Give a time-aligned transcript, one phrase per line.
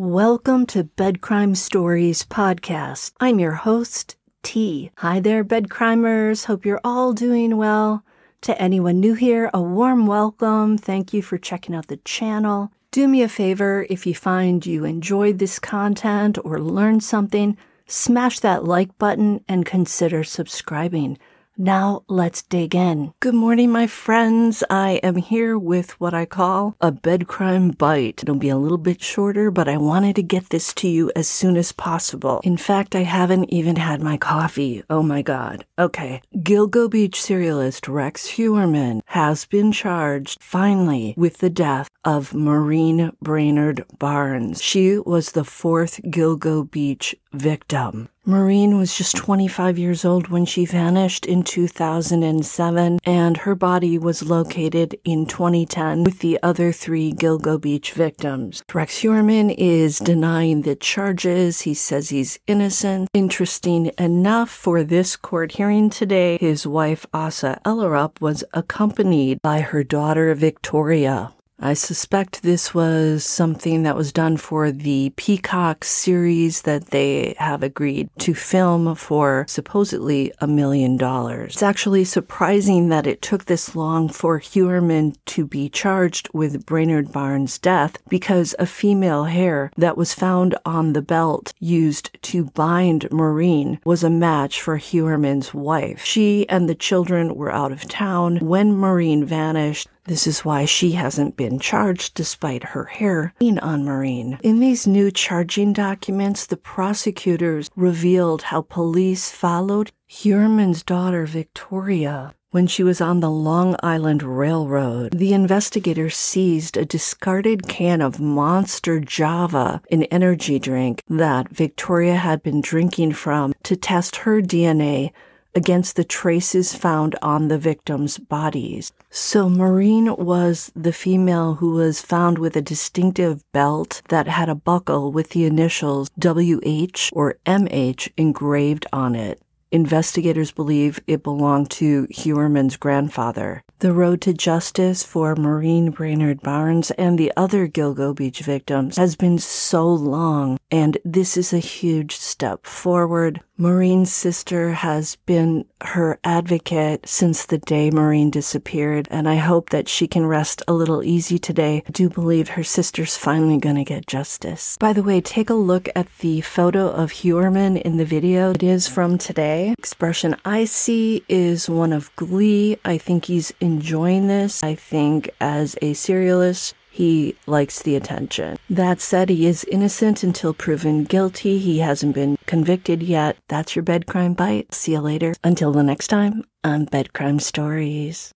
[0.00, 3.12] Welcome to Bed Crime Stories podcast.
[3.18, 4.14] I'm your host,
[4.44, 4.92] T.
[4.98, 6.44] Hi there, bed crimers.
[6.44, 8.04] Hope you're all doing well.
[8.42, 10.78] To anyone new here, a warm welcome.
[10.78, 12.70] Thank you for checking out the channel.
[12.90, 18.40] Do me a favor if you find you enjoyed this content or learned something, smash
[18.40, 21.18] that like button and consider subscribing.
[21.60, 23.12] Now let's dig in.
[23.18, 24.62] Good morning, my friends.
[24.70, 28.22] I am here with what I call a bed crime bite.
[28.22, 31.26] It'll be a little bit shorter, but I wanted to get this to you as
[31.26, 32.40] soon as possible.
[32.44, 34.84] In fact, I haven't even had my coffee.
[34.88, 35.66] Oh my God.
[35.76, 36.22] Okay.
[36.36, 43.84] Gilgo Beach serialist Rex Heuermann has been charged finally with the death of Maureen Brainard
[43.98, 44.62] Barnes.
[44.62, 48.08] She was the fourth Gilgo Beach victim.
[48.24, 54.22] Maureen was just 25 years old when she vanished in 2007, and her body was
[54.22, 58.62] located in 2010 with the other three Gilgo Beach victims.
[58.72, 61.62] Rex Heuermann is denying the charges.
[61.62, 63.08] He says he's innocent.
[63.14, 69.82] Interesting enough for this court hearing today, his wife Asa Ellerup was accompanied by her
[69.82, 71.32] daughter Victoria.
[71.60, 77.64] I suspect this was something that was done for the Peacock series that they have
[77.64, 81.54] agreed to film for supposedly a million dollars.
[81.54, 87.10] It's actually surprising that it took this long for Heuermann to be charged with Brainard
[87.10, 93.10] Barnes' death because a female hair that was found on the belt used to bind
[93.10, 96.04] Maureen was a match for Heuermann's wife.
[96.04, 99.88] She and the children were out of town when Maureen vanished.
[100.08, 104.38] This is why she hasn't been charged despite her hair being on Maureen.
[104.42, 112.66] In these new charging documents, the prosecutors revealed how police followed Heuermann's daughter, Victoria, when
[112.66, 119.00] she was on the Long Island Railroad, the investigators seized a discarded can of Monster
[119.00, 125.12] Java, an energy drink that Victoria had been drinking from, to test her DNA
[125.58, 128.92] against the traces found on the victims' bodies.
[129.10, 134.54] So Maureen was the female who was found with a distinctive belt that had a
[134.54, 139.42] buckle with the initials WH or MH engraved on it.
[139.70, 143.62] Investigators believe it belonged to Heuermann's grandfather.
[143.80, 149.14] The road to justice for Maureen Brainard Barnes and the other Gilgo Beach victims has
[149.14, 153.40] been so long, and this is a huge step forward.
[153.56, 159.88] Maureen's sister has been her advocate since the day Maureen disappeared, and I hope that
[159.88, 161.82] she can rest a little easy today.
[161.84, 164.76] I do believe her sister's finally going to get justice.
[164.78, 168.52] By the way, take a look at the photo of Heuermann in the video.
[168.52, 169.74] It is from today.
[169.76, 172.76] Expression I see is one of glee.
[172.84, 174.62] I think he's enjoying this.
[174.62, 178.58] I think as a serialist, he likes the attention.
[178.68, 181.56] That said, he is innocent until proven guilty.
[181.60, 183.36] He hasn't been convicted yet.
[183.46, 184.74] That's your bed crime bite.
[184.74, 185.34] See you later.
[185.44, 188.32] Until the next time on Bed Crime Stories.